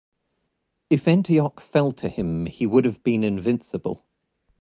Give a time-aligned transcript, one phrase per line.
[0.89, 4.03] If Antioch fell to him, he would have been invincible.